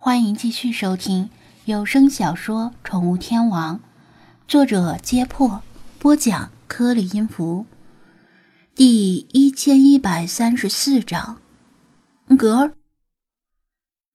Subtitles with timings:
[0.00, 1.28] 欢迎继续收听
[1.64, 3.76] 有声小说《宠物天王》，
[4.46, 5.60] 作者：揭破，
[5.98, 7.66] 播讲：颗粒音符，
[8.76, 11.38] 第一千一百三十四章。
[12.38, 12.74] 格儿，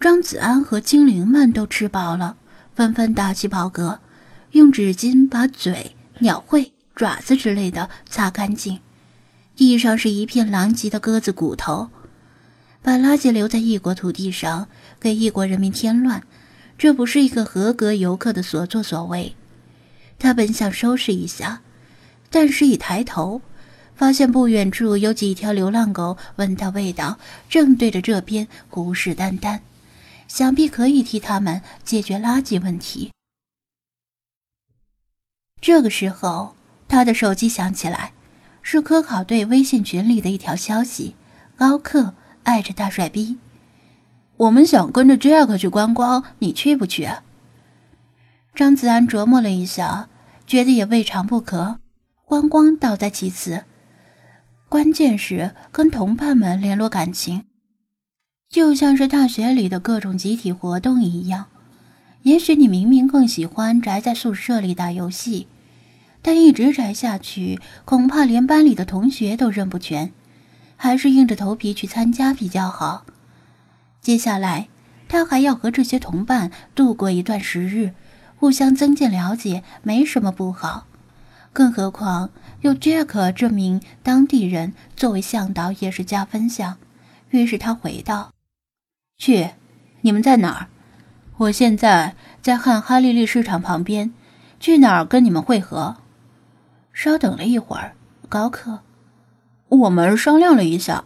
[0.00, 2.36] 张子安和精灵们都吃饱了，
[2.74, 4.00] 纷纷打起饱嗝，
[4.50, 8.80] 用纸巾把嘴、鸟喙、爪子之类的擦干净。
[9.54, 11.88] 地上是一片狼藉的鸽子骨头。
[12.80, 14.68] 把垃圾留在异国土地上，
[15.00, 16.22] 给异国人民添乱，
[16.78, 19.34] 这不是一个合格游客的所作所为。
[20.18, 21.60] 他本想收拾一下，
[22.30, 23.42] 但是一抬头，
[23.94, 29.60] 发现不远处有几条流浪狗闻到味道，正对着这边虎视眈眈，
[30.28, 33.10] 想必可以替他们解决垃圾问题。
[35.60, 36.54] 这个时候，
[36.86, 38.12] 他的手机响起来，
[38.62, 41.16] 是科考队微信群里的一条消息：
[41.56, 42.14] 高克。
[42.44, 43.38] 爱着大帅逼，
[44.36, 47.08] 我们想跟着 Jack 去观光，你去不去？
[48.54, 50.08] 张子安琢磨了一下，
[50.46, 51.78] 觉得也未尝不可。
[52.24, 53.64] 观光倒在其次，
[54.68, 57.44] 关键是跟同伴们联络感情，
[58.48, 61.46] 就像是大学里的各种集体活动一样。
[62.22, 65.46] 也许你明明更喜欢宅在宿舍里打游戏，
[66.20, 70.12] 但一直宅下去，恐怕连班里的同学都认不全。
[70.78, 73.04] 还是硬着头皮去参加比较好。
[74.00, 74.68] 接下来，
[75.08, 77.92] 他还要和这些同伴度过一段时日，
[78.36, 80.86] 互相增进了解，没什么不好。
[81.52, 86.78] 更何况有 Jack 这名当地人作为向导也是加分项。
[87.30, 88.32] 于是他回道
[89.18, 89.50] ：“去，
[90.02, 90.68] 你们在哪儿？
[91.38, 94.14] 我现在在汉哈利利市场旁边，
[94.60, 95.96] 去哪儿跟你们会合？”
[96.94, 97.94] 稍等了一会儿，
[98.28, 98.80] 高克。
[99.68, 101.04] 我们商量了一下，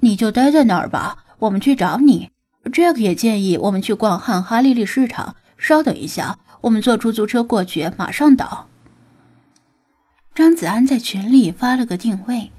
[0.00, 2.30] 你就待在那儿吧，我们去找你。
[2.64, 5.36] Jack 也建议我们去逛汉哈利利市场。
[5.56, 8.66] 稍等一下，我们坐出租车过去，马上到。
[10.34, 12.50] 张子安在群里发了个定位，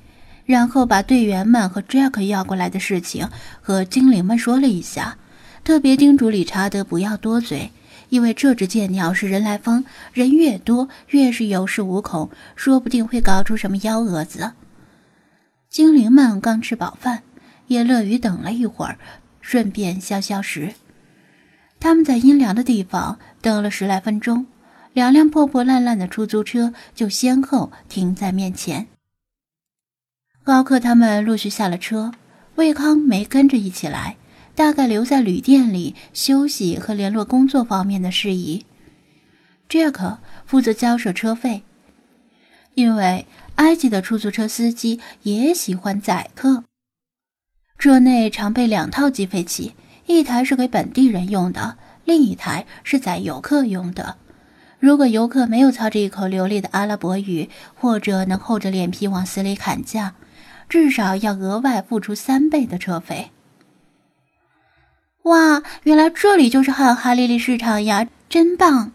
[0.45, 3.27] 然后把队员们和 Jack 要过来的事情
[3.61, 5.17] 和精灵们说了一下，
[5.65, 7.71] 特别叮嘱理查德不要多嘴，
[8.07, 14.53] 因为这只贱鸟是人来疯，人越多越是有恃无恐，说不定会搞出什么幺蛾子。
[15.73, 17.23] 精灵们刚吃饱饭，
[17.65, 18.99] 也乐于等了一会儿，
[19.41, 20.75] 顺便消消食。
[21.79, 24.45] 他们在阴凉的地方等了十来分钟，
[24.93, 28.85] 两辆破破烂烂的出租车就先后停在面前。
[30.43, 32.11] 高克他们陆续下了车，
[32.53, 34.17] 魏康没跟着一起来，
[34.53, 38.63] 大概留在旅店里休息和联络工作方面的事宜。
[39.67, 41.63] Jack 负责交涉车费，
[42.75, 43.25] 因为。
[43.57, 46.63] 埃及的出租车司机也喜欢载客，
[47.77, 49.75] 车内常备两套计费器，
[50.07, 54.15] 一台是给本地人用的，另一台是载游客用的。
[54.79, 60.15] 如果游客没有操着一口流利的阿拉伯语，或者能厚着脸皮往死里砍价，
[60.67, 63.29] 至少要额外付出三倍的车费。
[65.25, 68.93] 哇，原来这里就是汉哈利利市场呀，真棒！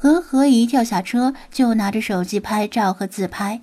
[0.00, 3.60] 和和一跳下车，就拿着手机拍照和自拍，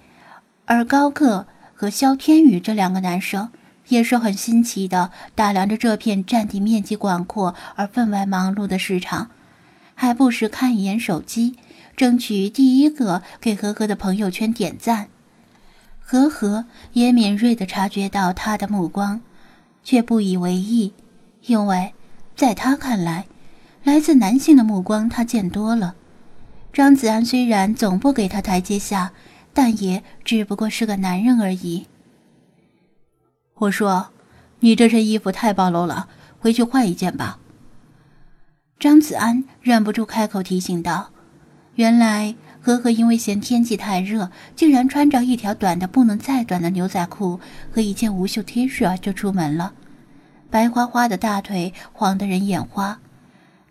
[0.65, 3.49] 而高克和肖天宇这两个男生
[3.87, 9.31] 也是很新奇的打量着这片占地面积广阔而分外忙碌的市场，
[9.93, 11.55] 还不时看一眼手机，
[11.95, 15.07] 争取第一个给和和的朋友圈点赞。
[16.01, 19.21] 和和也敏锐地察觉到他的目光，
[19.85, 20.93] 却不以为意，
[21.45, 21.93] 因为
[22.35, 23.25] 在他看来，
[23.85, 25.95] 来自男性的目光他见多了。
[26.75, 29.13] 张子安虽然总不给他台阶下，
[29.53, 31.87] 但也只不过是个男人而已。
[33.53, 34.09] 我说
[34.59, 37.39] ：“你这身衣服太暴露了，回去换一件吧。”
[38.77, 41.11] 张子安忍不住开口提醒道
[41.75, 47.39] ：“原来和和因为嫌天气太热，竟然穿着一条短的不能再短的牛仔裤
[47.71, 49.71] 和一件无袖 T 恤就出门了，
[50.49, 52.99] 白花花的大腿晃得人眼花。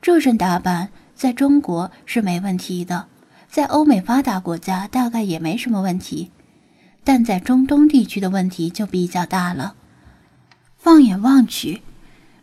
[0.00, 0.88] 这身打扮。”
[1.24, 3.06] 在中国是没问题的，
[3.48, 6.30] 在欧美发达国家大概也没什么问题，
[7.02, 9.74] 但在中东地区的问题就比较大了。
[10.76, 11.80] 放眼望去，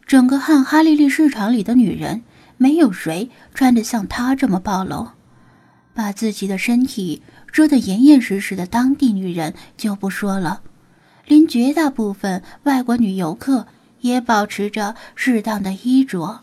[0.08, 2.24] 整个汉哈利利市场里的女人，
[2.58, 5.10] 没有谁穿得像她这么暴露，
[5.94, 8.66] 把自己的身体遮得严严实实的。
[8.66, 10.62] 当地女人就不说了，
[11.28, 13.68] 连绝大部分外国女游客
[14.00, 16.42] 也保持着适当的衣着。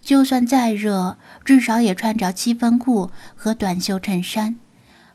[0.00, 4.56] 就算再热，至少也穿着七分裤和短袖衬衫。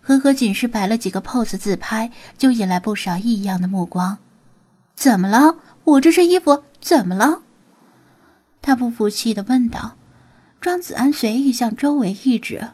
[0.02, 4.20] 呵呵，仅是摆了几个 pose 自拍，就引来不少异样的目光。
[4.96, 5.58] 怎么了？
[5.84, 7.42] 我这身衣服怎么了？
[8.62, 9.96] 他不服气的问道。
[10.62, 12.70] 庄子安随意向周围一指：“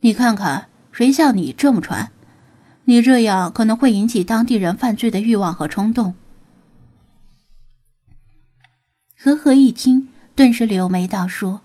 [0.00, 2.10] 你看看，谁像你这么穿？
[2.84, 6.14] 你这样可能会引起当地人犯罪的欲望和冲动。”
[9.16, 10.08] 和和一听，
[10.40, 11.60] 顿时柳眉道：“说，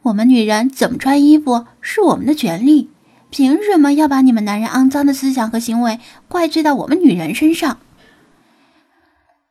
[0.00, 2.88] 我们女人怎么穿衣服是我们的权利，
[3.28, 7.78] 凭什么要把你们男人肮脏的思想和行为怪罪到我们女人身上？”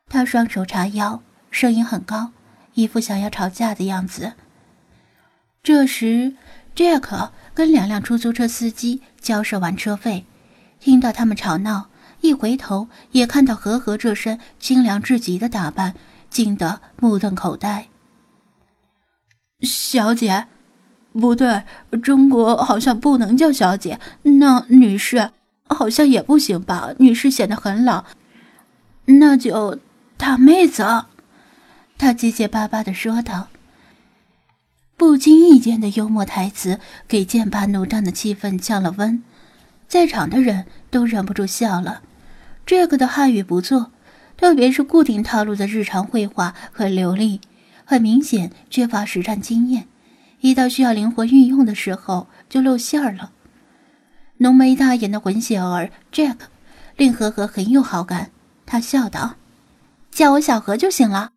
[0.09, 1.21] 他双手叉腰，
[1.51, 2.31] 声音很高。
[2.73, 4.33] 一副想要吵架的样子。
[5.61, 6.33] 这时，
[6.73, 10.25] 杰克跟两辆出租车司机交涉完车费，
[10.79, 11.89] 听到他们吵闹，
[12.21, 15.93] 一回头也看到和和这身清凉至极的打扮，
[16.31, 17.89] 惊得目瞪口呆。
[19.61, 20.47] 小姐，
[21.13, 21.63] 不对，
[22.03, 25.31] 中国好像不能叫小姐，那女士
[25.67, 26.91] 好像也不行吧？
[26.99, 28.05] 女士显得很老，
[29.05, 29.79] 那就
[30.17, 31.05] 大妹子。
[31.97, 33.47] 他结结巴巴的说道
[34.97, 39.23] ：“不经意间的幽默台词，给剑拔弩张的气氛降了温，
[39.87, 42.01] 在场的人都忍不住笑了。
[42.65, 43.91] 这个的汉语不错，
[44.35, 47.39] 特别是固定套路的日常会话很流利，
[47.85, 49.87] 很明显缺乏实战经验，
[50.41, 53.31] 一到需要灵活运用的时候就露馅儿了。
[54.37, 56.35] 浓眉大眼的混血儿 Jack
[56.97, 58.31] 令和和很有好感，
[58.65, 59.35] 他笑道
[60.11, 61.31] ：‘叫我小何就行了。’”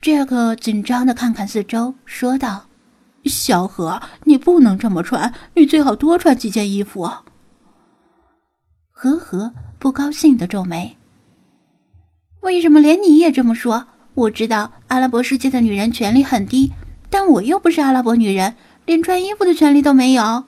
[0.00, 2.66] 杰克紧张的看看四周，说道
[3.24, 7.10] ：“小何，你不能这么穿，你最好多穿几件衣服。”
[8.92, 10.96] 和和不高兴的皱眉
[12.40, 13.88] ：“为什么连你也这么说？
[14.14, 16.72] 我知道阿拉伯世界的女人权利很低，
[17.10, 18.56] 但我又不是阿拉伯女人，
[18.86, 20.44] 连穿衣服的权利都没有。”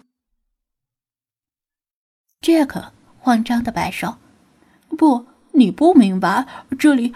[2.41, 4.17] 杰克慌张的摆手
[4.97, 6.47] ：“不，你不明白，
[6.79, 7.13] 这里，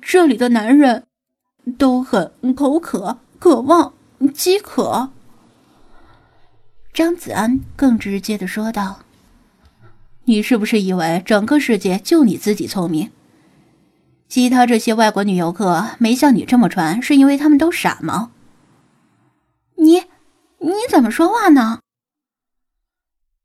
[0.00, 1.04] 这里的男人。”
[1.78, 3.94] 都很口渴、渴望、
[4.34, 5.10] 饥渴。
[6.92, 9.04] 张子安更直接的说道
[10.26, 13.12] ：“你是不是以为整个世界就你自己聪明？
[14.32, 18.30] 其他这些外国女游客没像你这么穿，是因为他们都傻吗？”
[19.76, 20.04] 你
[20.58, 21.80] 你怎么说话呢？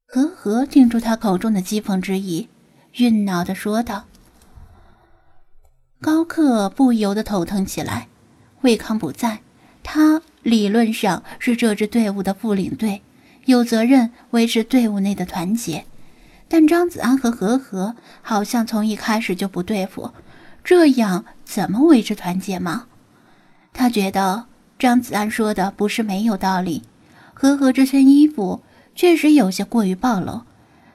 [0.05, 2.47] 和和听出他口中的讥讽之意，
[2.93, 4.05] 愠恼的说道。
[5.99, 8.07] 高克不由得头疼起来。
[8.61, 9.41] 魏康不在，
[9.83, 13.01] 他理论上是这支队伍的副领队，
[13.43, 15.83] 有责任维持队伍内的团结。
[16.47, 20.13] 但张子安和何何好像从一开始就不对付，
[20.67, 22.87] 这样怎么维持团结吗？
[23.71, 24.47] 他觉得
[24.77, 26.83] 张子安说的不是没有道理。
[27.33, 28.61] 何何这身衣服
[28.93, 30.41] 确实有些过于暴露，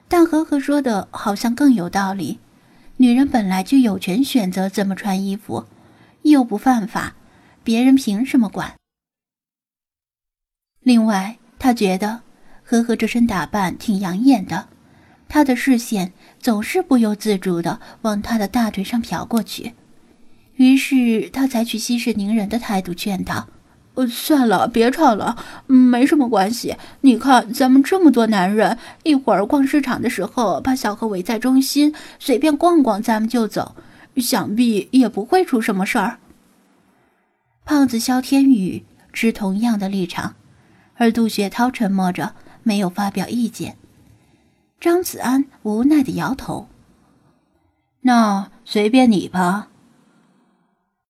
[0.09, 2.39] 但何何说的好像更有道理。
[2.99, 5.65] 女人本来就有权选择怎么穿衣服，
[6.21, 7.15] 又不犯法，
[7.65, 8.75] 别人凭什么管？
[10.81, 12.21] 另外，他觉得
[12.63, 14.69] 呵呵这身打扮挺养眼的，
[15.33, 19.73] 他的视线总是不由自主的往他的大腿上瞟过去，
[20.57, 23.49] 于是他采取息事宁人的态度劝道。
[23.95, 26.77] 呃，算了，别吵了，没什么关系。
[27.01, 33.75] 你看，咱们这么多男人，一会儿逛市场的时候，把小何围在中心，随便逛逛，咱们就走，
[34.17, 36.19] 想必也不会出什么事儿。
[37.65, 40.35] 胖子肖天宇持同样的立场，
[40.97, 43.79] 而杜雪涛沉默着，没有发表意见。
[44.83, 46.67] 张子安无奈的摇头
[48.03, 49.69] ：“那随便你吧。”